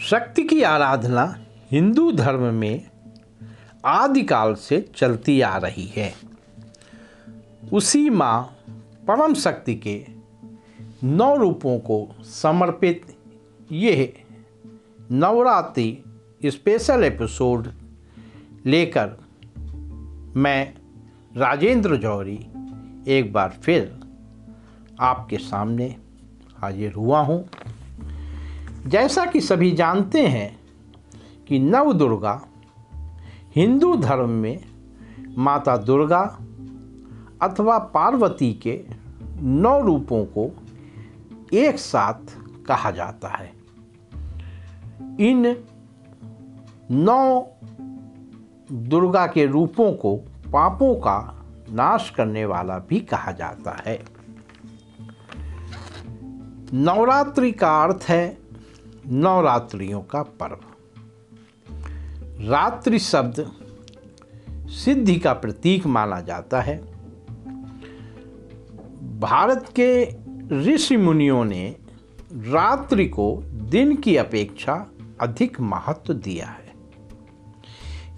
शक्ति 0.00 0.42
की 0.42 0.62
आराधना 0.62 1.36
हिंदू 1.70 2.12
धर्म 2.12 2.54
में 2.54 2.90
आदिकाल 3.84 4.54
से 4.54 4.90
चलती 4.96 5.40
आ 5.40 5.56
रही 5.56 5.86
है। 5.96 6.14
उसी 7.72 8.10
माँ 8.10 8.56
परम 9.08 9.34
शक्ति 9.34 9.74
के 9.74 10.06
नौ 11.04 11.36
रूपों 11.36 11.78
को 11.78 12.14
समर्पित 12.22 13.16
ये 13.72 14.24
नवरात्रि 15.12 16.04
स्पेशल 16.46 17.04
एपिसोड 17.04 17.68
लेकर 18.66 19.16
मैं 20.36 20.74
राजेंद्र 21.36 21.96
जौहरी 21.96 22.46
एक 23.08 23.32
बार 23.32 23.50
फिर 23.62 24.00
आपके 25.00 25.38
सामने 25.38 25.96
हाजिर 26.56 26.92
हुआ 26.92 27.20
हूँ। 27.20 27.48
जैसा 28.86 29.26
कि 29.26 29.40
सभी 29.40 29.70
जानते 29.70 30.26
हैं 30.26 30.60
कि 31.48 31.58
नव 31.58 31.92
दुर्गा 31.92 32.46
हिंदू 33.56 33.96
धर्म 33.96 34.28
में 34.28 34.64
माता 35.38 35.76
दुर्गा 35.76 36.38
अथवा 37.42 37.78
पार्वती 37.78 38.54
के 38.54 38.84
नौ 39.40 39.80
रूपों 39.80 40.24
को 40.24 40.50
एक 41.52 41.78
साथ 41.78 42.38
कहा 42.66 42.90
जाता 42.90 43.28
है। 43.28 43.52
इन 45.20 45.64
नौ 46.90 47.46
दुर्गा 48.72 49.26
के 49.26 49.46
रूपों 49.46 49.92
को 49.92 50.16
पापों 50.52 50.94
का 50.94 51.44
नाश 51.70 52.10
करने 52.10 52.44
वाला 52.44 52.78
भी 52.78 53.00
कहा 53.00 53.32
जाता 53.32 53.82
है। 53.86 54.04
नवरात्रि 56.74 57.52
का 57.52 57.84
अर्थ 57.84 58.04
है 58.08 58.39
नवरात्रियों 59.06 60.00
का 60.00 60.22
पर्व। 60.22 60.58
रात्रि 62.50 62.98
शब्द 62.98 63.52
सिद्धि 64.50 65.16
का 65.16 65.32
प्रतीक 65.32 65.86
माना 65.86 66.20
जाता 66.20 66.60
है। 66.60 66.78
भारत 69.20 69.72
के 69.80 70.08
ऋषि 70.62 70.96
मुनियों 70.96 71.44
ने 71.44 71.76
रात्रि 72.32 73.06
को 73.08 73.42
दिन 73.46 73.96
की 73.96 74.16
अपेक्षा 74.16 74.86
अधिक 75.20 75.60
महत्व 75.60 76.12
दिया 76.12 76.46
है। 76.46 76.72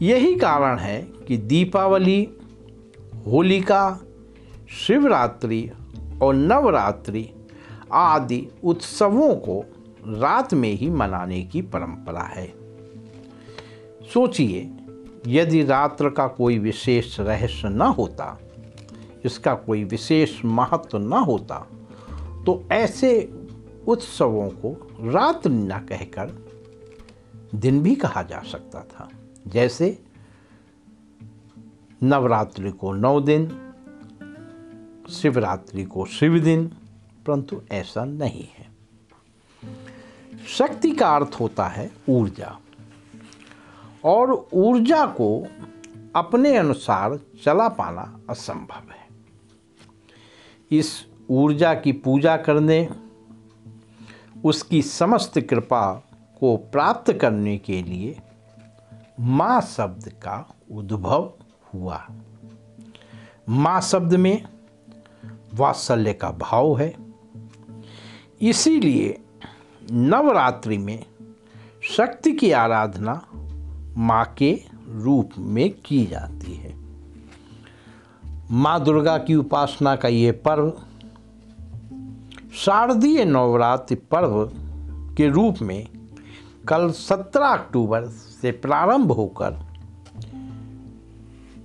यही 0.02 0.34
कारण 0.34 0.78
है 0.78 1.02
कि 1.02 1.36
दीपावली, 1.36 2.28
होलिका, 3.26 4.00
शिवरात्रि 4.70 5.70
और 6.22 6.34
नवरात्रि 6.34 7.34
आदि 7.92 8.48
उत्सवों 8.64 9.34
को 9.34 9.71
रात 10.04 10.54
में 10.54 10.72
ही 10.72 10.90
मनाने 10.90 11.42
की 11.42 11.62
परंपरा 11.62 12.22
है। 12.22 12.46
सोचिए, 14.14 14.70
यदि 15.26 15.62
रात्र 15.64 16.10
का 16.10 16.26
कोई 16.28 16.58
विशेष 16.58 17.20
रहस्य 17.20 17.68
न 17.68 17.82
होता, 17.82 18.38
इसका 19.24 19.54
कोई 19.54 19.84
विशेष 19.84 20.44
महत्व 20.44 20.98
न 20.98 21.12
होता 21.12 21.66
तो 22.46 22.62
ऐसे 22.72 23.30
उत्सवों 23.88 24.48
को 24.50 24.72
रात्रि 25.10 25.54
न 25.54 25.78
कहकर 25.78 26.30
दिन 27.54 27.82
भी 27.82 27.94
कहा 27.94 28.22
जा 28.22 28.40
सकता 28.42 28.80
था। 28.80 29.08
जैसे 29.46 29.98
नवरात्रि 32.02 32.70
को 32.70 32.92
नौ 32.92 33.20
दिन, 33.20 33.46
शिवरात्रि 35.10 35.84
को 35.84 36.04
शिव 36.06 36.38
दिन, 36.38 36.66
परंतु 37.26 37.60
ऐसा 37.72 38.04
नहीं 38.04 38.46
है। 38.58 38.71
शक्ति 40.48 40.90
का 40.90 41.16
अर्थ 41.16 41.36
होता 41.40 41.66
है 41.66 41.90
ऊर्जा। 42.08 42.58
और 44.04 44.48
ऊर्जा 44.52 45.06
को 45.06 45.46
अपने 46.16 46.56
अनुसार 46.56 47.18
चला 47.44 47.68
पाना 47.68 48.20
असंभव 48.30 48.92
है। 48.92 49.08
इस 50.78 51.06
ऊर्जा 51.30 51.74
की 51.74 51.92
पूजा 51.92 52.36
करने, 52.36 52.88
उसकी 54.44 54.82
समस्त 54.82 55.40
कृपा 55.40 55.92
को 56.40 56.56
प्राप्त 56.56 57.12
करने 57.12 57.58
के 57.58 57.82
लिए 57.82 58.18
माँ 59.20 59.60
शब्द 59.60 60.08
का 60.08 60.54
उद्भव 60.72 61.32
हुआ। 61.74 62.06
माँ 63.48 63.80
शब्द 63.80 64.14
में 64.14 64.42
वात्सल्य 65.54 66.12
का 66.12 66.30
भाव 66.30 66.78
है। 66.78 66.94
इसीलिए 68.42 69.18
नवरात्रि 69.90 70.78
में 70.78 71.04
शक्ति 71.82 72.32
की 72.32 72.52
आराधना 72.52 73.26
माँ 73.96 74.34
के 74.38 74.60
रूप 74.88 75.30
में 75.38 75.74
की 75.84 76.06
जाती 76.06 76.54
है। 76.54 76.74
माँ 78.50 78.84
दुर्गा 78.84 79.18
की 79.18 79.34
उपासना 79.34 79.96
का 79.96 80.08
ये 80.08 80.32
पर्व 80.32 80.72
शारदीय 82.54 83.24
नवरात्रि 83.24 83.96
पर्व 83.96 84.50
के 85.16 85.28
रूप 85.28 85.56
में 85.62 85.88
कल 86.68 86.90
17 86.90 87.52
अक्टूबर 87.52 88.06
से 88.06 88.52
प्रारंभ 88.52 89.12
होकर 89.12 89.66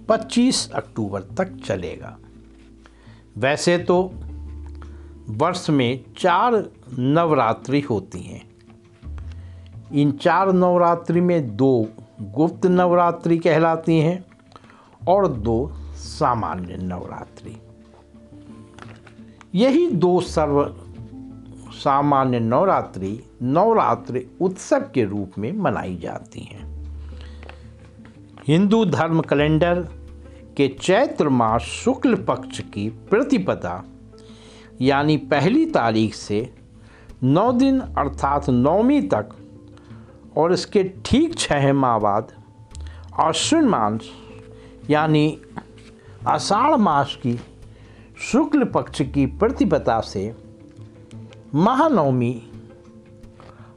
25 0.09 0.71
अक्टूबर 0.71 1.21
तक 1.21 1.57
चलेगा। 1.65 2.17
वैसे 3.37 3.77
तो 3.77 4.11
वर्ष 5.29 5.69
में 5.69 6.03
चार 6.17 6.69
नवरात्रि 6.99 7.81
होती 7.81 8.19
हैं। 8.19 8.47
इन 9.93 10.11
चार 10.11 10.53
नवरात्रि 10.53 11.21
में 11.21 11.55
दो 11.55 11.87
गुप्त 12.21 12.65
नवरात्रि 12.65 13.37
कहलाती 13.37 13.99
हैं 13.99 14.25
और 15.07 15.27
दो 15.27 15.71
सामान्य 15.95 16.77
नवरात्रि। 16.77 17.57
यही 19.55 19.91
दो 19.91 20.21
सर्व 20.21 20.75
सामान्य 21.71 22.39
नवरात्रि 22.39 23.23
नवरात्रि 23.43 24.27
उत्सव 24.41 24.79
के 24.93 25.05
रूप 25.05 25.31
में 25.37 25.51
मनाई 25.51 25.97
जाती 25.97 26.41
हैं। 26.41 26.67
हिंदू 28.47 28.85
धर्म 28.85 29.21
कैलेंडर 29.21 29.87
के 30.57 30.67
चैत्र 30.81 31.29
मास 31.29 31.61
शुक्ल 31.61 32.15
पक्ष 32.15 32.59
की 32.59 32.89
प्रतिपदा 32.89 33.83
यानी 34.81 35.17
पहली 35.17 35.65
तारीख 35.65 36.13
से 36.13 36.56
नौ 37.23 37.51
दिन 37.51 37.79
अर्थात 37.79 38.49
नौवीं 38.49 39.01
तक, 39.09 39.29
और 40.37 40.53
इसके 40.53 40.83
ठीक 41.05 41.37
छः 41.37 41.71
माह 41.73 41.97
बाद 41.99 42.31
अश्विन 43.19 43.67
मास, 43.67 44.09
यानी 44.89 45.39
आषाढ़ 46.27 46.75
मास 46.75 47.17
की 47.23 47.39
शुक्ल 48.21 48.63
पक्ष 48.65 49.01
की 49.03 49.25
प्रतिपदा 49.37 49.99
से 50.01 50.33
महानवमी 51.55 52.31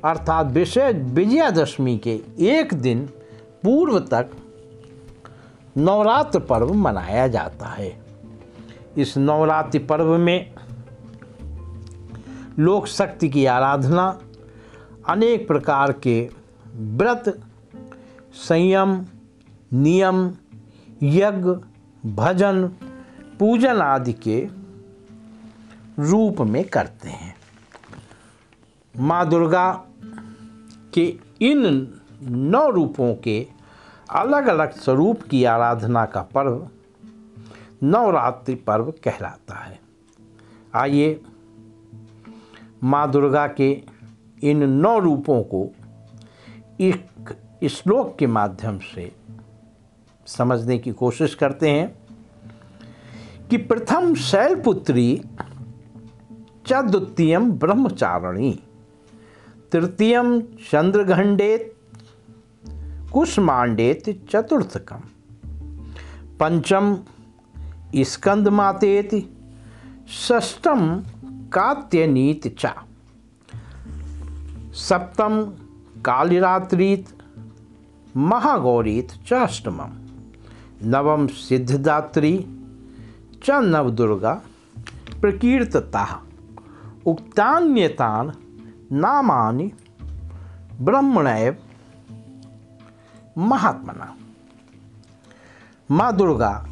अर्थात 0.05 0.47
विषय 0.47 0.93
विजयादशमी 0.93 1.97
के 1.99 2.21
एक 2.51 2.75
दिन 2.75 3.07
पूर्व 3.65 3.99
तक 4.13 4.31
नवरात्र 5.79 6.39
पर्व 6.41 6.73
मनाया 6.75 7.27
जाता 7.29 7.67
है। 7.69 7.93
इस 8.99 9.17
नवरात्रि 9.19 9.79
पर्व 9.81 10.17
में 10.19 10.55
लोक 12.61 12.87
शक्ति 12.87 13.29
की 13.29 13.47
आराधना, 13.47 14.21
अनेक 15.09 15.49
प्रकार 15.49 15.93
के 15.93 16.31
व्रत, 16.77 17.41
संयम, 18.33 19.07
नियम, 19.73 20.35
यज्ञ, 21.03 21.49
भजन, 22.11 22.69
पूजन 23.39 23.77
आदि 23.77 24.13
के 24.13 24.49
रूप 25.99 26.41
में 26.41 26.65
करते 26.65 27.09
हैं। 27.09 27.37
माँ 28.97 29.29
दुर्गा 29.29 29.85
के 30.95 31.19
इन 31.43 31.95
नौ 32.23 32.71
रूपों 32.71 33.15
के 33.15 33.47
अलग 34.11 34.47
अलग 34.47 34.71
स्वरूप 34.71 35.23
की 35.23 35.45
आराधना 35.45 36.07
का 36.07 36.23
पर्व 36.23 36.69
नवरात्रि 37.83 38.55
पर्व 38.55 38.91
कहलाता 38.91 39.55
है। 39.55 39.81
आइए 40.75 41.21
माँ 42.85 43.11
दुर्गा 43.11 43.47
के 43.47 43.85
इन 44.43 44.69
नौ 44.71 44.99
रूपों 44.99 45.43
को 45.43 45.71
एक 46.81 47.07
श्लोक 47.71 48.17
के 48.19 48.27
माध्यम 48.27 48.79
से 48.79 49.13
समझने 50.27 50.79
की 50.79 50.93
कोशिश 50.93 51.35
करते 51.35 51.71
हैं 51.71 52.01
कि 53.51 53.57
प्रथम 53.57 54.15
शैलपुत्री 54.15 55.23
च 56.67 56.73
ब्रह्मचारिणी, 56.73 58.61
तृतीयम 59.73 60.41
चंद्रघंडेत, 60.41 61.75
कुष्मांडेत, 63.13 64.27
चतुर्थकम, 64.31 65.01
पंचम 66.41 66.99
स्कंद 67.97 68.49
मातेति 68.49 69.37
षष्टम 70.09 71.03
कात्यनीत 71.53 72.57
चा 72.59 72.75
सप्तम 74.75 75.45
कालिरात्रीत, 76.05 77.05
महागौरीत 78.17 79.09
च 79.27 79.33
अष्टमम। 79.33 79.89
नवम 80.83 81.27
सिद्धदात्री, 81.27 82.47
च 83.45 83.51
नवदुर्गा, 83.51 84.43
प्रकीर्तता। 85.21 86.23
उक्तान्यतान 87.07 88.33
नामानि 88.93 89.73
ब्रह्मणैव 90.81 91.57
महात्मना। 93.39 94.17
माँ 95.91 96.17
दुर्गा 96.17 96.67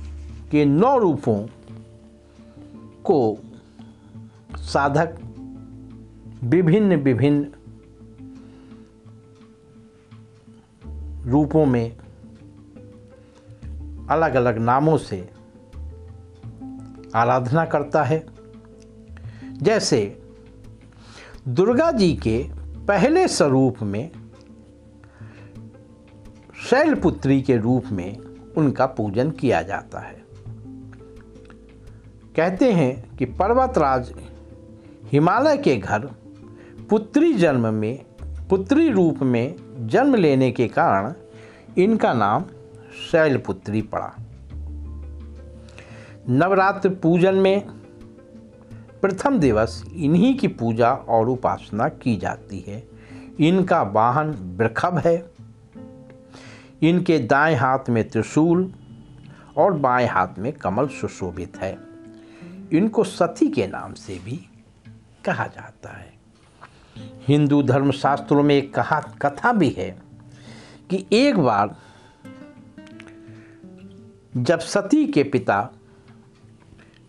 के 0.51 0.65
नौ 0.65 0.99
रूपों 0.99 1.47
को 3.05 3.39
साधक, 4.69 5.15
विभिन्न 6.45 6.97
विभिन्न 6.97 7.53
रूपों 11.31 11.67
में 11.67 11.97
अलग 14.11 14.35
अलग 14.35 14.59
नामों 14.59 14.99
से 14.99 15.31
आराधना 17.15 17.65
करता 17.65 18.03
है। 18.03 18.27
जैसे 19.63 20.23
दुर्गा 21.49 21.91
जी 21.91 22.15
के 22.15 22.51
पहले 22.89 23.29
स्वरूप 23.29 23.83
में, 23.83 24.11
शैलपुत्री 26.71 27.43
के 27.43 27.57
रूप 27.57 27.85
में 27.87 28.19
उनका 28.57 28.87
पूजन 28.87 29.31
किया 29.31 29.63
जाता 29.63 29.99
है। 29.99 30.25
कहते 32.37 32.73
हैं 32.73 33.17
कि 33.17 33.25
पर्वतराज 33.25 34.13
हिमालय 35.13 35.57
के 35.57 35.77
घर 35.77 36.01
पुत्री 36.91 37.35
जन्म 37.35 37.75
में, 37.75 38.05
पुत्री 38.51 38.89
रूप 38.89 39.19
में 39.23 39.55
जन्म 39.89 40.15
लेने 40.15 40.51
के 40.51 40.69
कारण 40.69 41.13
इनका 41.79 42.13
नाम 42.13 42.45
शैलपुत्री 43.13 43.83
पड़ा। 43.83 44.13
नवरात्र 46.29 46.89
पूजन 46.89 47.35
में 47.35 47.67
प्रथम 49.03 49.39
दिवस 49.39 49.85
इन्हीं 49.97 50.39
की 50.39 50.49
पूजा 50.49 50.93
और 50.93 51.29
उपासना 51.29 51.89
की 51.89 52.17
जाती 52.17 52.65
है। 52.69 52.89
इनका 53.41 53.83
वाहन 53.83 54.31
वृखभ 54.31 54.99
है। 54.99 55.31
इनके 56.83 57.19
दाएँ 57.19 57.55
हाथ 57.55 57.89
में 57.89 58.09
त्रिशूल 58.09 58.73
और 59.57 59.73
बाएँ 59.73 60.07
हाथ 60.07 60.39
में 60.39 60.53
कमल 60.53 60.89
सुशोभित 60.89 61.57
है। 61.57 61.79
इनको 62.73 63.05
सती 63.05 63.49
के 63.49 63.67
नाम 63.67 63.95
से 63.95 64.15
भी 64.15 64.51
कहा 65.29 65.47
जाता 65.47 65.97
है। 65.97 66.13
हिंदू 67.27 67.63
धर्मशास्त्रों 67.63 68.43
में 68.43 68.55
एक 68.55 68.73
कहा, 68.75 69.01
कथा 69.23 69.53
भी 69.53 69.69
है 69.71 69.91
कि 70.91 71.05
एक 71.13 71.39
बार 71.39 71.77
जब 74.37 74.59
सती 74.59 75.07
के 75.07 75.23
पिता 75.25 75.61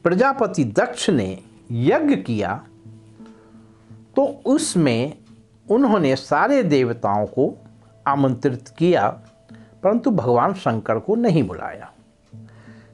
प्रजापति 0.06 0.63
दक्ष 0.63 1.10
ने 1.10 1.44
यज्ञ 1.71 2.16
किया 2.16 2.54
तो 4.16 4.25
उसमें 4.45 5.18
उन्होंने 5.68 6.15
सारे 6.15 6.62
देवताओं 6.63 7.25
को 7.25 7.54
आमंत्रित 8.07 8.69
किया, 8.69 9.07
परंतु 9.83 10.12
भगवान 10.12 10.54
शंकर 10.54 11.00
को 11.00 11.15
नहीं 11.15 11.44
बुलाया। 11.44 11.92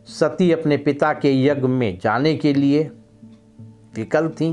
सती 0.09 0.51
अपने 0.51 0.77
पिता 0.77 1.13
के 1.13 1.31
यज्ञ 1.43 1.67
में 1.67 1.97
जाने 1.99 2.35
के 2.35 2.53
लिए 2.53 2.83
विकल 3.95 4.29
थी। 4.29 4.49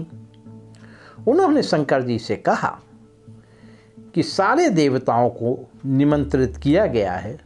उन्होंने 1.28 1.62
शंकर 1.62 2.02
जी 2.02 2.18
से 2.18 2.36
कहा 2.36 2.78
कि 4.14 4.22
सारे 4.22 4.68
देवताओं 4.70 5.30
को 5.30 5.70
निमंत्रित 5.86 6.56
किया 6.56 6.86
गया 6.86 7.12
है, 7.12 7.40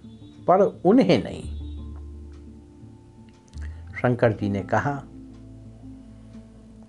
पर 0.49 0.83
उन्हें 0.85 1.25
नहीं। 1.25 1.57
शंकर 3.93 4.33
जी 4.33 4.49
ने 4.49 4.61
कहा 4.61 5.03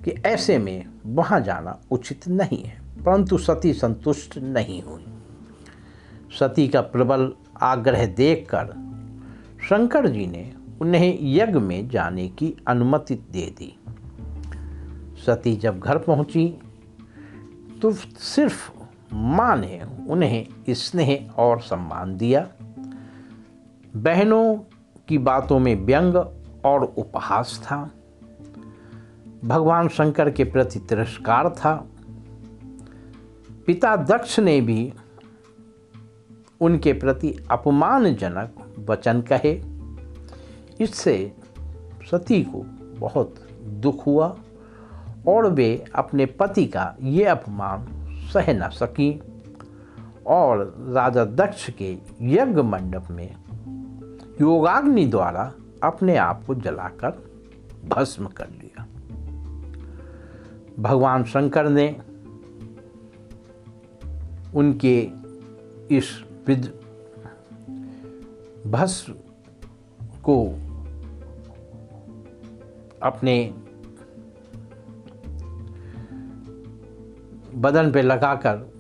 कि 0.06 0.12
ऐसे 0.26 0.58
में 0.58 0.86
वहाँ 1.06 1.42
जाना 1.42 1.80
उचित 1.92 2.28
नहीं 2.28 2.64
है, 2.64 2.82
परंतु 3.06 3.38
सती 3.38 3.74
संतुष्ट 3.74 4.38
नहीं 4.38 4.82
हुई। 4.82 5.06
सती 6.40 6.68
का 6.68 6.82
प्रबल 6.82 7.32
आग्रह 7.62 8.06
देखकर 8.06 8.66
शंकर 9.70 10.08
जी 10.08 10.28
ने 10.28 10.54
उन्हें 10.82 11.18
यज्ञ 11.22 11.60
में 11.60 11.90
जाने 11.90 12.28
की 12.28 12.56
अनुमति 12.68 13.16
दे 13.16 13.56
दी। 13.60 13.80
सती 15.26 15.56
जब 15.56 15.80
घर 15.80 15.98
पहुँची 15.98 16.62
तो 17.82 17.92
सिर्फ़ 18.18 18.72
माँ 19.14 19.58
ने 19.58 19.82
उन्हें 20.10 20.48
स्नेह 20.70 21.32
और 21.38 21.62
सम्मान 21.62 22.18
दिया। 22.18 22.48
बहनों 23.96 24.56
की 25.08 25.18
बातों 25.18 25.60
में 25.60 25.76
व्यंग 25.76 26.16
और 26.66 26.84
उपहास 26.84 27.60
था। 27.64 27.92
भगवान 29.46 29.88
शंकर 29.88 30.32
के 30.32 30.44
प्रति 30.44 30.80
तिरस्कार 30.80 31.50
था। 31.50 31.88
पिता 33.68 33.96
दक्ष 33.96 34.40
ने 34.40 34.62
भी 34.62 34.94
उनके 36.62 36.94
प्रति 36.94 37.36
अपमानजनक 37.52 38.76
वचन 38.90 39.22
कहे। 39.22 39.62
इससे 40.84 41.34
सती 42.12 42.44
को 42.44 42.62
बहुत 43.00 43.36
दुख 43.64 44.06
हुआ। 44.06 44.38
और 45.28 45.52
वे 45.52 45.86
अपने 45.96 46.26
पति 46.26 46.66
का 46.66 46.96
ये 47.02 47.26
अपमान 47.26 47.88
सह 48.34 48.54
न 48.54 48.70
सकी। 48.70 49.22
और 50.28 50.76
राजा 50.90 51.26
दक्ष 51.26 51.70
के 51.70 51.98
यज्ञ 52.22 52.62
मंडप 52.62 53.08
में 53.12 53.36
योगाग्नि 54.42 55.06
द्वारा 55.06 55.54
अपने 55.84 56.18
आप 56.18 56.46
को 56.46 56.56
जलाकर 56.56 57.10
भस्म 57.86 58.28
कर 58.28 58.48
लिया। 58.50 58.88
भगवान 60.80 61.24
शंकर 61.24 61.70
ने 61.70 62.02
उनके 64.56 65.10
इस 65.92 66.24
विद 66.48 66.80
भस्म 68.68 69.14
को 70.24 70.50
अपने 73.04 73.54
बदन 77.58 77.92
पे 77.92 78.02
लगाकर 78.02 78.72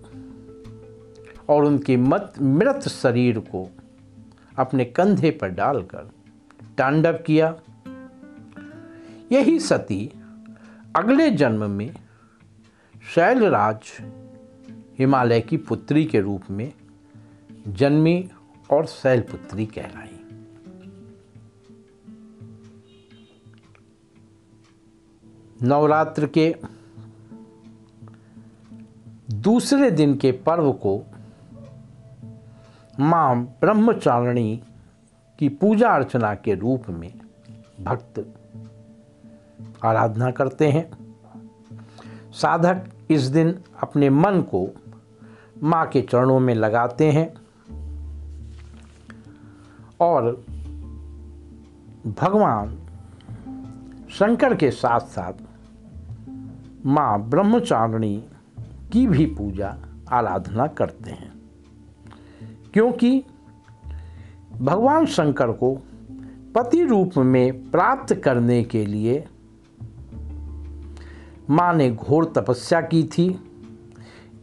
और 1.49 1.65
उनके 1.65 1.97
मत, 1.97 2.33
मृत 2.41 2.87
शरीर 2.87 3.39
को 3.39 3.69
अपने 4.57 4.85
कंधे 4.85 5.31
पर 5.31 5.49
डालकर 5.49 6.09
तांडव 6.77 7.13
किया। 7.13 7.55
यही 9.31 9.59
सती 9.59 10.09
अगले 10.95 11.29
जन्म 11.31 11.69
में 11.71 11.95
शैलराज 13.15 13.79
हिमालय 14.99 15.41
की 15.41 15.57
पुत्री 15.57 16.05
के 16.05 16.19
रूप 16.19 16.43
में 16.51 16.71
जन्मी 17.67 18.29
और 18.71 18.85
शैलपुत्री 18.85 19.65
कहलाई। 19.65 20.13
नवरात्र 25.63 26.27
के 26.27 26.55
दूसरे 29.31 29.91
दिन 29.91 30.17
के 30.17 30.31
पर्व 30.31 30.73
को 30.73 31.03
माँ 32.99 33.57
ब्रह्मचारिणी 33.61 34.63
की 35.39 35.49
पूजा 35.49 35.89
अर्चना 35.89 36.35
के 36.35 36.55
रूप 36.55 36.89
में 36.89 37.13
भक्त 37.83 38.33
आराधना 39.85 40.31
करते 40.31 40.71
हैं। 40.71 40.91
साधक 42.31 42.83
इस 43.09 43.21
दिन 43.21 43.59
अपने 43.83 44.09
मन 44.09 44.41
को 44.41 44.69
माँ 45.63 45.87
के 45.87 46.01
चरणों 46.01 46.39
में 46.39 46.55
लगाते 46.55 47.11
हैं 47.11 47.33
और 49.99 50.45
भगवान 52.07 52.79
शंकर 54.09 54.55
के 54.55 54.71
साथ 54.71 54.99
साथ 54.99 55.33
माँ 56.85 57.21
ब्रह्मचारिणी 57.21 58.23
की 58.91 59.07
भी 59.07 59.25
पूजा 59.25 59.77
आराधना 60.11 60.67
करते 60.67 61.11
हैं। 61.11 61.33
क्योंकि 62.73 63.23
भगवान 64.61 65.05
शंकर 65.05 65.51
को 65.51 65.81
पति 66.55 66.83
रूप 66.83 67.11
में 67.17 67.71
प्राप्त 67.71 68.15
करने 68.15 68.63
के 68.63 68.85
लिए 68.85 69.27
माँ 71.49 71.73
ने 71.73 71.91
घोर 71.91 72.33
तपस्या 72.35 72.81
की 72.81 73.03
थी। 73.03 73.39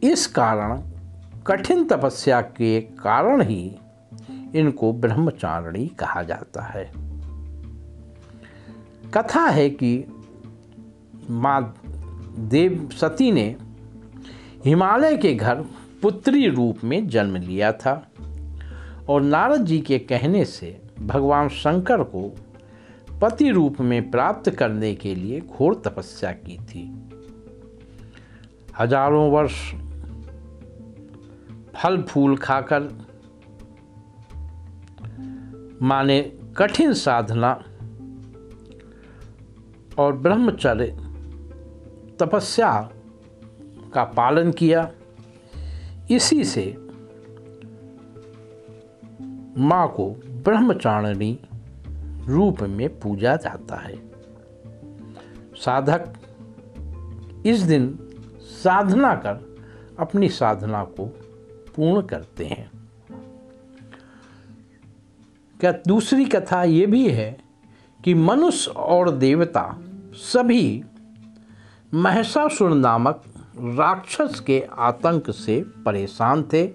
इस 0.03 0.27
कारण, 0.27 0.81
कठिन 1.47 1.85
तपस्या 1.85 2.41
के 2.41 2.81
कारण 2.81 3.41
ही 3.41 3.75
इनको 4.55 4.93
ब्रह्मचारिणी 4.93 5.87
कहा 5.87 6.23
जाता 6.23 6.63
है। 6.63 6.91
कथा 9.13 9.45
है 9.45 9.69
कि 9.69 10.05
माँ 11.29 11.75
देव 12.39 12.89
सती 12.91 13.31
ने 13.31 13.55
हिमालय 14.65 15.17
के 15.17 15.33
घर 15.33 15.55
पुत्री 16.01 16.47
रूप 16.47 16.83
में 16.83 17.07
जन्म 17.07 17.35
लिया 17.35 17.71
था 17.71 18.07
और 19.09 19.21
नारद 19.21 19.65
जी 19.65 19.79
के 19.79 19.99
कहने 19.99 20.45
से 20.45 20.81
भगवान 20.99 21.49
शंकर 21.49 22.03
को 22.03 22.35
पति 23.21 23.49
रूप 23.49 23.81
में 23.81 24.11
प्राप्त 24.11 24.49
करने 24.49 24.95
के 24.95 25.15
लिए 25.15 25.39
घोर 25.39 25.81
तपस्या 25.85 26.31
की 26.31 26.57
थी। 26.57 26.83
हज़ारों 28.79 29.31
वर्ष 29.31 29.73
फल 31.75 32.01
फूल 32.01 32.37
खाकर 32.37 32.89
माने 35.81 36.21
कठिन 36.57 36.93
साधना 36.93 37.63
और 39.99 40.17
ब्रह्मचर्य 40.17 40.87
तपस्या 42.19 42.89
का 43.95 44.03
पालन 44.03 44.51
किया। 44.51 44.89
इसी 46.11 46.43
से 46.43 46.65
माँ 49.57 49.87
को 49.87 50.09
ब्रह्मचारिणी 50.45 51.39
रूप 52.27 52.61
में 52.61 52.99
पूजा 52.99 53.35
जाता 53.35 53.75
है। 53.75 53.95
साधक 55.55 56.13
इस 57.45 57.61
दिन 57.61 57.97
साधना 58.63 59.13
कर 59.15 59.55
अपनी 59.99 60.29
साधना 60.29 60.83
को 60.83 61.05
पूर्ण 61.75 62.01
करते 62.07 62.45
हैं। 62.45 62.71
क्या 65.59 65.71
दूसरी 65.87 66.25
कथा 66.25 66.63
ये 66.63 66.85
भी 66.85 67.09
है 67.09 67.37
कि 68.03 68.13
मनुष्य 68.13 68.71
और 68.71 69.11
देवता 69.11 69.63
सभी 70.13 70.83
महसासुर 71.93 72.75
नामक 72.75 73.23
राक्षस 73.59 74.39
के 74.39 74.63
आतंक 74.77 75.31
से 75.31 75.63
परेशान 75.85 76.43
थे। 76.43 76.69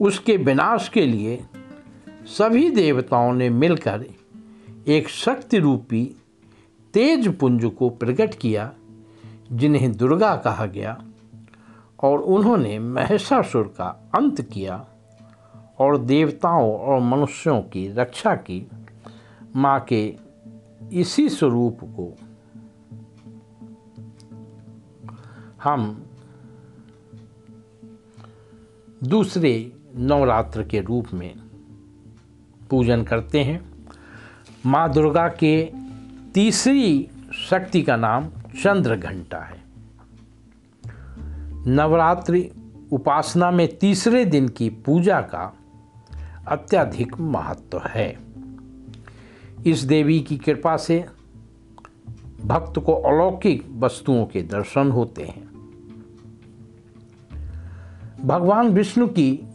उसके 0.00 0.36
विनाश 0.36 0.88
के 0.88 1.06
लिए 1.06 1.44
सभी 2.26 2.70
देवताओं 2.70 3.32
ने 3.32 3.50
मिलकर 3.50 4.04
एक 4.88 5.08
शक्ति 5.08 5.58
रूपी 5.58 6.16
तेज 6.94 7.38
पुंज 7.38 7.64
को 7.64 7.88
प्रकट 7.90 8.34
किया, 8.34 8.72
जिन्हें 9.52 9.92
दुर्गा 9.92 10.36
कहा 10.36 10.66
गया, 10.66 11.04
और 12.02 12.18
उन्होंने 12.18 12.78
महिषासुर 12.78 13.74
का 13.78 14.10
अंत 14.14 14.40
किया 14.40 14.86
और 15.78 15.98
देवताओं 15.98 16.78
और 16.78 17.00
मनुष्यों 17.00 17.60
की 17.62 17.88
रक्षा 17.88 18.34
की। 18.34 18.66
माँ 19.56 19.80
के 19.80 20.14
इसी 20.92 21.28
स्वरूप 21.28 21.78
को 21.82 22.16
हम 25.64 26.06
दूसरे 29.04 29.72
नवरात्र 29.96 30.62
के 30.62 30.80
रूप 30.80 31.06
में 31.14 31.34
पूजन 32.70 33.02
करते 33.02 33.44
हैं। 33.44 33.70
माँ 34.66 34.92
दुर्गा 34.92 35.28
के 35.28 35.72
तीसरी 36.34 37.08
शक्ति 37.50 37.82
का 37.82 37.96
नाम 37.96 38.28
चंद्र 38.62 38.96
घंटा 38.96 39.38
है। 39.38 39.62
नवरात्रि 41.66 42.50
उपासना 42.92 43.50
में 43.50 43.76
तीसरे 43.76 44.24
दिन 44.24 44.48
की 44.48 44.70
पूजा 44.70 45.20
का 45.20 45.56
अत्यधिक 46.48 47.20
महत्व 47.20 47.82
है। 47.86 48.18
इस 49.66 49.80
देवी 49.80 50.20
की 50.20 50.36
कृपा 50.36 50.76
से 50.76 51.06
भक्त 52.44 52.78
को 52.78 52.94
अलौकिक 52.94 53.66
वस्तुओं 53.70 54.26
के 54.26 54.42
दर्शन 54.42 54.90
होते 54.90 55.22
हैं। 55.22 55.49
भगवान 58.24 58.68
विष्णु 58.68 59.06
की 59.06 59.46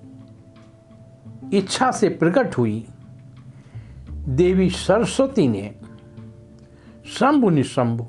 इच्छा 1.53 1.91
से 1.91 2.09
प्रकट 2.09 2.57
हुई। 2.57 2.87
देवी 4.11 4.69
सरस्वती 4.69 5.47
ने 5.47 5.75
शंभु 7.05 7.49
निशंभु 7.49 8.07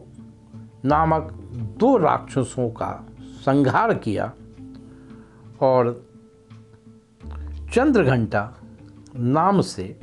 नामक 0.84 1.32
दो 1.78 1.96
राक्षसों 1.96 2.70
का 2.70 3.06
संहार 3.20 3.94
किया 3.94 4.32
और 5.60 6.06
चंद्रघंटा 7.72 8.54
नाम 9.16 9.60
से 9.60 10.00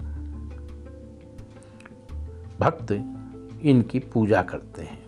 भक्त 2.59 2.91
इनकी 3.61 3.99
पूजा 3.99 4.41
करते 4.41 4.81
हैं। 4.81 5.03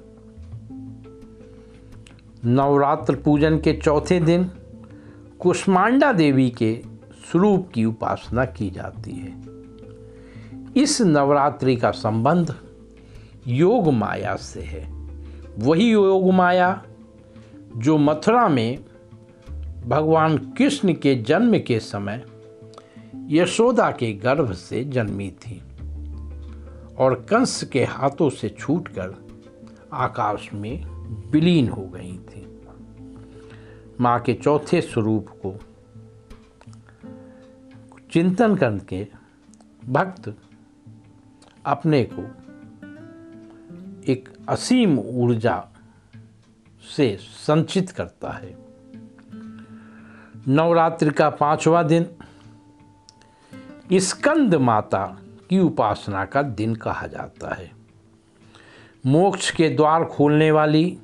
नवरात्र 2.45 3.15
पूजन 3.15 3.59
के 3.59 3.73
चौथे 3.73 4.19
दिन 4.19 4.51
कुष्मांडा 5.39 6.13
देवी 6.13 6.49
के 6.49 6.81
स्वरूप 7.31 7.69
की 7.73 7.85
उपासना 7.85 8.45
की 8.45 8.69
जाती 8.69 9.11
है। 9.11 9.43
इस 10.83 11.01
नवरात्रि 11.01 11.75
का 11.75 11.91
संबंध 11.91 12.55
योग 13.47 13.93
माया 13.93 14.35
से 14.35 14.61
है। 14.61 14.91
वही 15.59 15.91
योग 15.91 16.33
माया 16.33 16.83
जो 17.77 17.97
मथुरा 17.97 18.47
में 18.47 18.85
भगवान 19.87 20.37
कृष्ण 20.37 20.93
के 20.93 21.15
जन्म 21.15 21.59
के 21.59 21.79
समय 21.79 22.25
यशोदा 23.27 23.91
के 23.91 24.13
गर्भ 24.13 24.51
से 24.51 24.83
जन्मी 24.83 25.31
थी 25.31 25.61
और 26.97 27.25
कंस 27.29 27.63
के 27.63 27.83
हाथों 27.83 28.29
से 28.29 28.49
छूटकर 28.49 29.15
आकाश 29.93 30.49
में 30.53 30.85
विलीन 31.31 31.69
हो 31.69 31.81
गई 31.81 32.17
थी। 32.17 32.54
माँ 34.01 34.19
के 34.19 34.33
चौथे 34.33 34.81
स्वरूप 34.81 35.27
को 35.45 35.59
चिंतन 38.11 38.55
करके 38.55 39.07
भक्त 39.89 40.37
अपने 41.65 42.09
को 42.13 42.21
एक 44.11 44.29
असीम 44.49 44.99
ऊर्जा 44.99 45.67
से 46.95 47.17
संचित 47.21 47.91
करता 47.91 48.29
है। 48.29 48.57
नवरात्रि 50.47 51.11
का 51.11 51.29
पांचवा 51.29 51.83
दिन 51.83 52.05
स्कंद 53.93 54.55
माता 54.55 55.21
की 55.49 55.59
उपासना 55.59 56.25
का 56.25 56.41
दिन 56.41 56.75
कहा 56.75 57.07
जाता 57.07 57.53
है। 57.53 57.71
मोक्ष 59.05 59.51
के 59.51 59.69
द्वार 59.69 60.05
खोलने 60.05 60.51
वाली 60.51 60.99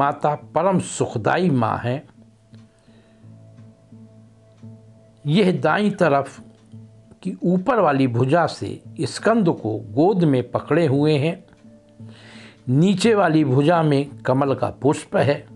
माता 0.00 0.34
परम 0.34 0.78
सुखदाई 0.80 1.50
माँ 1.50 1.78
है। 1.78 2.06
यह 5.26 5.60
दाई 5.60 5.90
तरफ़ 5.90 6.40
की 7.22 7.36
ऊपर 7.42 7.80
वाली 7.80 8.06
भुजा 8.06 8.46
से 8.46 8.82
स्कंद 9.00 9.48
को 9.48 9.76
गोद 9.78 10.24
में 10.24 10.50
पकड़े 10.50 10.86
हुए 10.86 11.18
हैं। 11.18 11.44
नीचे 12.68 13.14
वाली 13.14 13.44
भुजा 13.44 13.82
में 13.82 14.18
कमल 14.18 14.54
का 14.54 14.70
पुष्प 14.70 15.16
है। 15.16 15.46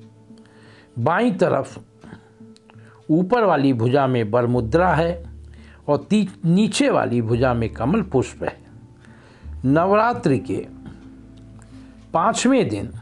बाई 0.98 1.30
तरफ़ 1.30 1.78
ऊपर 3.10 3.44
वाली 3.44 3.72
भुजा 3.72 4.06
में 4.06 4.30
बरमुद्रा 4.30 4.94
है 4.94 5.24
और 5.88 6.06
नीचे 6.44 6.90
वाली 6.90 7.22
भुजा 7.22 7.54
में 7.54 7.68
कमल 7.72 8.02
पुष्प 8.02 8.42
है। 8.42 8.58
नवरात्रि 9.64 10.38
के 10.38 10.66
पाँचवें 12.12 12.68
दिन 12.68 12.92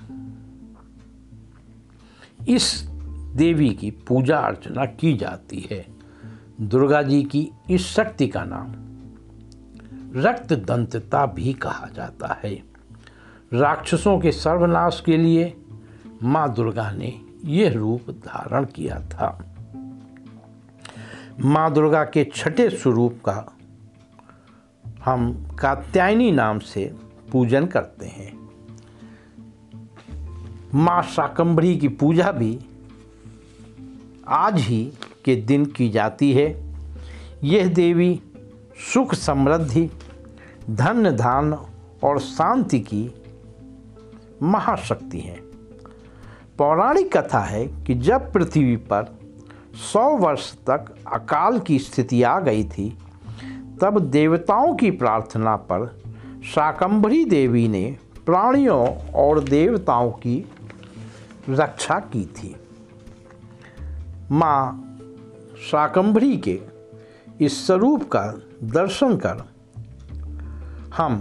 इस 2.49 2.88
देवी 3.34 3.70
की 3.70 3.90
पूजा 3.90 4.38
अर्चना 4.38 4.84
की 4.84 5.16
जाती 5.16 5.68
है। 5.70 5.87
दुर्गा 6.61 7.02
जी 7.02 7.22
की 7.22 7.50
इस 7.70 7.87
शक्ति 7.87 8.28
का 8.28 8.44
नाम 8.44 8.72
रक्त 10.20 10.52
दंतता 10.52 11.26
भी 11.26 11.52
कहा 11.52 11.88
जाता 11.94 12.40
है। 12.44 12.62
राक्षसों 13.52 14.18
के 14.18 14.32
सर्वनाश 14.32 15.02
के 15.06 15.16
लिए 15.16 15.56
माँ 16.22 16.54
दुर्गा 16.54 16.90
ने 16.90 17.20
यह 17.44 17.72
रूप 17.72 18.11
धारण 18.11 18.64
किया 18.64 19.00
था। 19.00 19.54
माँ 21.40 21.72
दुर्गा 21.72 22.04
के 22.04 22.30
छठे 22.34 22.70
स्वरूप 22.70 23.20
का 23.28 23.56
हम 25.04 25.46
कात्यायनी 25.58 26.30
नाम 26.32 26.58
से 26.58 26.94
पूजन 27.32 27.66
करते 27.66 28.06
हैं। 28.06 28.41
माँ 30.75 31.02
शाकंभरी 31.02 31.76
की 31.76 31.88
पूजा 31.88 32.33
भी 32.33 32.59
आज 34.29 34.61
ही 34.61 34.93
के 35.25 35.37
दिन 35.37 35.64
की 35.67 35.88
जाती 35.88 36.33
है। 36.33 36.75
यह 37.45 37.67
देवी 37.67 38.21
सुख 38.95 39.14
समृद्धि, 39.14 39.91
धन 40.71 41.17
धान 41.17 41.59
और 42.02 42.19
शांति 42.19 42.81
की 42.81 43.14
महाशक्ति 44.43 45.19
है। 45.19 45.37
पौराणिक 46.59 47.17
कथा 47.17 47.41
है 47.41 47.67
कि 47.67 47.95
जब 47.95 48.33
पृथ्वी 48.33 48.76
पर 48.76 49.19
सौ 49.93 50.17
वर्ष 50.17 50.52
तक 50.52 50.95
अकाल 51.12 51.59
की 51.59 51.79
स्थिति 51.79 52.23
आ 52.23 52.41
गई 52.41 52.64
थी, 52.64 52.99
तब 53.81 53.99
देवताओं 54.00 54.75
की 54.75 54.91
प्रार्थना 54.91 55.57
पर 55.57 56.02
शाकंभरी 56.55 57.25
देवी 57.25 57.69
ने 57.69 57.97
प्राणियों 58.26 58.99
और 59.11 59.45
देवताओं 59.45 60.11
की 60.11 60.50
रक्षा 61.49 61.99
की 62.00 62.25
थी। 62.25 62.56
माँ 64.30 64.88
शाकंभरी 65.70 66.37
के 66.37 66.61
इस 67.40 67.66
स्वरूप 67.66 68.02
का 68.02 68.26
दर्शन 68.62 69.16
कर 69.16 69.52
हम 70.96 71.16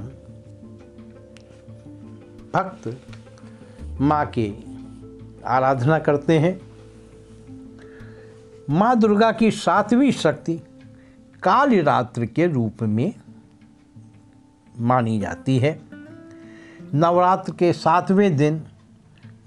भक्त 2.53 3.01
माँ 4.01 4.25
की 4.25 4.47
आराधना 5.45 5.99
करते 5.99 6.39
हैं। 6.39 6.61
माँ 8.69 8.99
दुर्गा 8.99 9.31
की 9.31 9.51
सातवीं 9.51 10.11
शक्ति 10.11 10.61
काली 11.43 11.81
रात्र 11.81 12.25
के 12.25 12.47
रूप 12.47 12.83
में 12.83 13.13
मानी 14.79 15.19
जाती 15.19 15.57
है। 15.59 15.81
नवरात्र 16.93 17.53
के 17.53 17.73
सातवें 17.73 18.37
दिन 18.37 18.63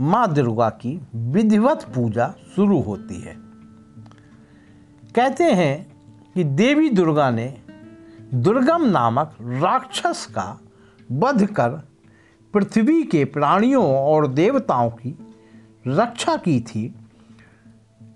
माँ 0.01 0.35
दुर्गा 0.35 0.71
की 0.71 1.01
विधिवत 1.15 1.83
पूजा 1.95 2.35
शुरू 2.57 2.81
होती 2.81 3.21
है। 3.21 3.37
कहते 5.15 5.45
हैं 5.45 5.93
कि 6.35 6.45
देवी 6.45 6.91
दुर्गा 6.91 7.31
ने 7.31 7.61
दुर्गम 8.35 8.85
नामक 8.85 9.37
राक्षस 9.41 10.27
का 10.27 10.61
वध 11.13 11.47
कर 11.47 11.71
पृथ्वी 12.55 13.03
के 13.03 13.25
प्राणियों 13.25 13.97
और 13.97 14.29
देवताओं 14.29 14.91
की 14.91 15.19
रक्षा 15.87 16.37
की 16.37 16.61
थी। 16.61 16.95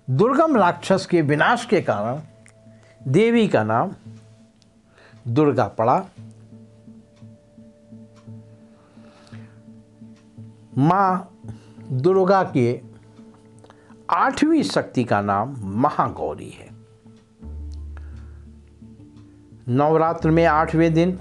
दुर्गम 0.09 0.57
राक्षस 0.57 1.05
के 1.05 1.21
विनाश 1.21 1.65
के 1.65 1.81
कारण 1.81 2.21
देवी 3.07 3.47
का 3.47 3.63
नाम 3.63 3.91
दुर्गा 5.27 5.67
पड़ा। 5.67 6.05
माँ 10.77 11.28
दुर्गा 11.91 12.43
के 12.43 12.81
आठवीं 14.09 14.63
शक्ति 14.63 15.03
का 15.03 15.21
नाम 15.21 15.55
महागौरी 15.63 16.49
है। 16.49 16.69
नवरात्र 19.69 20.29
में 20.29 20.45
आठवें 20.45 20.93
दिन 20.93 21.19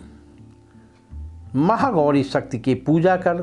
महागौरी 1.56 2.24
शक्ति 2.24 2.58
की 2.58 2.74
पूजा 2.74 3.16
कर 3.16 3.34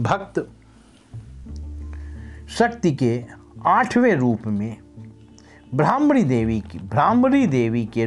भक्त 0.00 0.48
शक्ति 2.48 2.92
के 2.92 3.24
आठवें 3.66 4.14
रूप 4.16 4.46
में 4.46 4.76
ब्राह्मणी 5.74 6.22
देवी 6.22 6.60
की, 6.60 6.78
ब्राह्मणी 6.78 7.46
देवी 7.46 7.86
के 7.86 8.06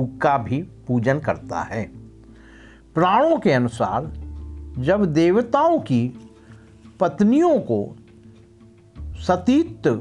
का 0.00 0.38
भी 0.38 0.62
पूजन 0.62 1.18
करता 1.18 1.60
है। 1.60 1.84
प्राणों 2.94 3.38
के 3.38 3.52
अनुसार 3.52 4.27
जब 4.78 5.04
देवताओं 5.04 5.78
की 5.80 6.06
पत्नियों 7.00 7.58
को 7.60 7.96
सतीत्व 9.26 9.94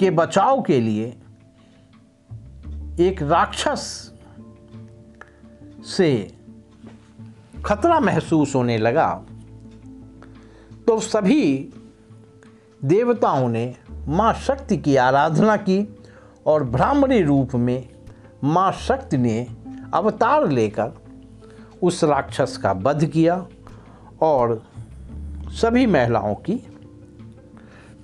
के 0.00 0.10
बचाव 0.10 0.62
के 0.62 0.80
लिए 0.80 1.06
एक 3.00 3.22
राक्षस 3.22 3.86
से 5.86 6.10
खतरा 7.64 7.98
महसूस 8.00 8.54
होने 8.54 8.78
लगा 8.78 9.08
तो 10.86 10.98
सभी 11.00 11.72
देवताओं 12.84 13.48
ने 13.48 13.74
माँ 14.08 14.32
शक्ति 14.34 14.76
की 14.76 14.96
आराधना 14.96 15.56
की 15.56 15.86
और 16.46 16.64
ब्राह्मणी 16.64 17.22
रूप 17.22 17.54
में 17.54 17.88
माँ 18.44 18.70
शक्ति 18.72 19.16
ने 19.16 19.46
अवतार 19.94 20.48
लेकर 20.48 21.03
उस 21.84 22.04
राक्षस 22.04 22.56
का 22.56 22.72
वध 22.72 23.06
किया 23.06 23.46
और 24.22 24.62
सभी 25.48 25.86
महिलाओं 25.86 26.34
की 26.34 26.66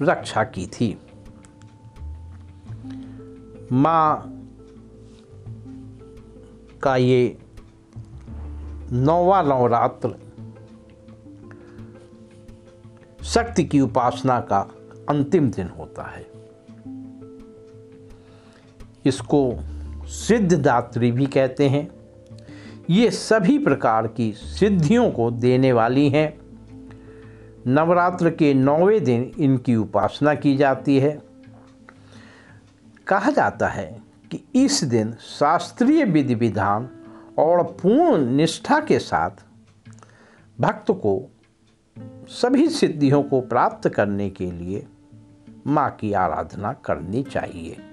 रक्षा 0.03 0.45
की 0.45 0.67
थी। 0.67 1.01
माँ 3.73 4.37
का 6.83 6.97
ये 6.97 7.39
नौवा 8.93 9.43
नवरात्र 9.43 10.15
शक्ति 13.25 13.65
की 13.65 13.81
उपासना 13.81 14.41
का 14.41 14.61
अंतिम 15.09 15.51
दिन 15.51 15.69
होता 15.69 16.03
है। 16.03 16.31
इसको 19.05 19.57
सिद्धदात्री 20.07 21.13
भी 21.13 21.27
कहते 21.27 21.69
हैं। 21.69 22.00
ये 22.91 23.11
सभी 23.11 23.59
प्रकार 23.59 24.07
की 24.07 24.33
सिद्धियों 24.33 25.11
को 25.11 25.31
देने 25.31 25.73
वाली 25.73 26.09
हैं। 26.09 26.41
नवरात्र 27.67 28.31
के 28.31 28.55
नौवें 28.55 29.05
दिन 29.05 29.33
इनकी 29.39 29.77
उपासना 29.77 30.35
की 30.35 30.57
जाती 30.57 30.99
है। 30.99 31.23
कहा 33.07 33.31
जाता 33.31 33.69
है 33.69 34.03
कि 34.31 34.65
इस 34.65 34.85
दिन 34.85 35.13
शास्त्रीय 35.13 36.05
विधि 36.05 36.35
विधान 36.35 36.89
और 37.39 37.63
पूर्ण 37.63 38.27
निष्ठा 38.27 38.81
के 38.81 38.99
साथ 38.99 39.31
भक्त 40.61 40.91
को 40.91 41.31
सभी 42.29 42.69
सिद्धियों 42.69 43.23
को 43.23 43.41
प्राप्त 43.41 43.89
करने 43.89 44.31
के 44.31 44.51
लिए 44.51 44.87
माँ 45.67 45.91
की 45.91 46.13
आराधना 46.13 46.73
करनी 46.73 47.23
चाहिए। 47.23 47.90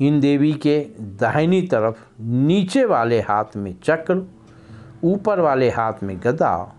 इन 0.00 0.20
देवी 0.20 0.52
के 0.52 0.80
दाहिनी 1.00 1.62
तरफ़ 1.62 2.22
नीचे 2.22 2.84
वाले 2.84 3.20
हाथ 3.20 3.44
में 3.56 3.74
चक्र, 3.84 4.30
ऊपर 5.04 5.40
वाले 5.40 5.70
हाथ 5.70 5.92
में 6.02 6.20
गदा 6.24 6.76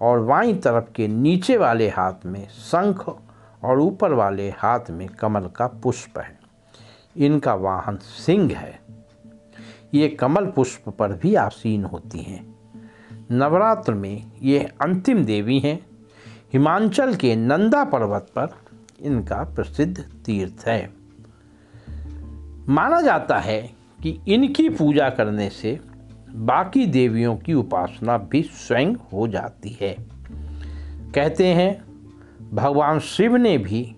और 0.00 0.18
वाई 0.18 0.54
तरफ़ 0.54 0.84
के 0.94 1.08
नीचे 1.08 1.56
वाले 1.56 1.88
हाथ 1.88 2.26
में 2.26 2.48
शंख 2.48 3.18
और 3.64 3.80
ऊपर 3.80 4.12
वाले 4.12 4.50
हाथ 4.50 4.80
में 4.90 5.08
कमल 5.08 5.40
का 5.40 5.66
पुष्प 5.66 6.18
है। 6.18 6.38
इनका 7.16 7.54
वाहन 7.54 7.96
सिंह 7.96 8.52
है। 8.52 8.80
ये 9.94 10.08
कमल 10.08 10.46
पुष्प 10.46 10.88
पर 10.88 11.12
भी 11.12 11.34
आसीन 11.34 11.84
होती 11.84 12.18
हैं। 12.18 12.54
नवरात्र 13.30 13.94
में 13.94 14.26
ये 14.42 14.58
अंतिम 14.58 15.24
देवी 15.24 15.58
हैं। 15.58 15.86
हिमाचल 16.52 17.14
के 17.14 17.36
नंदा 17.36 17.84
पर्वत 17.84 18.26
पर 18.38 18.48
इनका 19.00 19.36
प्रसिद्ध 19.36 20.00
तीर्थ 20.00 20.68
है। 20.68 21.01
माना 22.68 23.00
जाता 23.00 23.38
है 23.38 23.70
कि 24.02 24.20
इनकी 24.28 24.68
पूजा 24.68 25.10
करने 25.10 25.48
से 25.48 25.80
बाकी 26.34 26.86
देवियों 26.86 27.36
की 27.36 27.54
उपासना 27.54 28.18
भी 28.18 28.42
स्वयं 28.42 28.94
हो 28.94 29.28
जाती 29.28 29.78
है। 29.80 29.96
कहते 31.14 31.46
हैं, 31.46 31.84
भगवान 32.52 32.98
शिव 32.98 33.36
ने 33.36 33.58
भी 33.58 33.96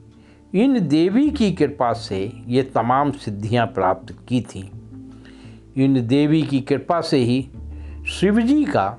इन 0.55 0.89
देवी 0.89 1.31
की 1.31 1.53
कृपा 1.53 1.93
से 1.93 2.33
ये 2.47 2.63
तमाम 2.63 3.11
सिद्धियाँ 3.11 3.67
प्राप्त 3.67 4.19
की 4.29 4.41
थीं। 4.41 4.71
इन 5.77 6.07
देवी 6.07 6.43
की 6.43 6.61
कृपा 6.61 7.01
से 7.01 7.17
ही 7.17 7.51
शिवजी 8.09 8.65
का 8.65 8.99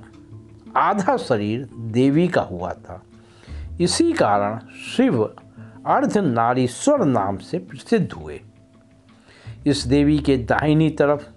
आधा 0.76 1.16
शरीर 1.16 1.68
देवी 1.78 2.28
का 2.28 2.42
हुआ 2.42 2.72
था। 2.72 3.02
इसी 3.80 4.12
कारण 4.12 4.58
शिव 4.96 5.24
अर्धनारीश्वर 5.86 7.04
नाम 7.04 7.36
से 7.36 7.58
प्रसिद्ध 7.58 8.12
हुए। 8.12 8.40
इस 9.66 9.86
देवी 9.86 10.18
के 10.18 10.36
दाहिनी 10.36 10.90
तरफ़, 10.90 11.28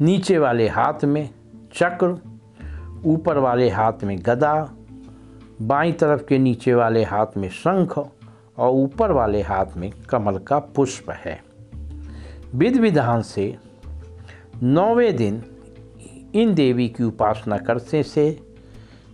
नीचे 0.00 0.38
वाले 0.38 0.68
हाथ 0.68 1.04
में 1.04 1.30
चक्र, 1.74 2.20
ऊपर 3.04 3.38
वाले 3.38 3.70
हाथ 3.70 3.92
में 4.04 4.18
गदा, 4.18 4.70
बाईं 5.62 5.92
तरफ़ 5.92 6.22
के 6.22 6.38
नीचे 6.38 6.74
वाले 6.74 7.04
हाथ 7.04 7.26
में 7.36 7.48
शंख 7.48 7.98
और 8.58 8.70
ऊपर 8.70 9.12
वाले 9.12 9.42
हाथ 9.42 9.66
में 9.76 9.92
कमल 10.08 10.38
का 10.38 10.58
पुष्प 10.58 11.10
है। 11.10 11.44
विधि 12.54 12.78
विधान 12.78 13.22
से 13.22 13.58
नौवें 14.62 15.16
दिन 15.16 15.42
इन 16.34 16.54
देवी 16.54 16.88
की 16.88 17.04
उपासना 17.04 17.58
करने 17.58 18.02
से 18.02 18.40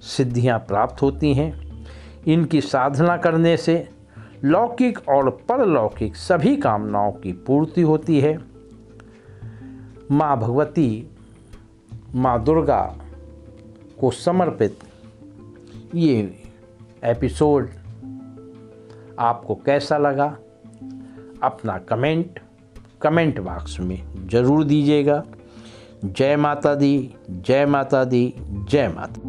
सिद्धियाँ 0.01 0.59
प्राप्त 0.59 1.03
होती 1.03 1.35
हैं। 1.35 1.85
इनकी 2.27 2.61
साधना 2.61 3.17
करने 3.17 3.57
से 3.57 3.89
लौकिक 4.45 5.09
और 5.09 5.31
परलौकिक 5.31 6.17
सभी 6.17 6.57
कामनाओं 6.57 7.13
की 7.13 7.33
पूर्ति 7.33 7.83
होती 7.83 8.21
है। 8.21 8.39
माँ 10.11 10.39
भगवती, 10.39 11.11
माँ 12.15 12.45
दुर्गा 12.45 12.99
को 14.01 14.11
समर्पित 14.11 14.79
ये 15.95 16.43
एपिसोड 17.05 17.69
आपको 19.19 19.55
कैसा 19.55 19.99
लगा? 19.99 20.37
अपना 21.43 21.79
कमेंट 21.79 22.41
कमेंट 23.03 23.41
बॉक्स 23.41 23.81
में 23.81 24.29
ज़रूर 24.29 24.65
दीजिएगा। 24.65 25.25
जय 26.05 26.37
माता 26.37 26.75
दी, 26.75 27.15
जय 27.31 27.67
माता 27.67 28.05
दी, 28.05 28.35
जय 28.41 28.89
माता 28.89 29.21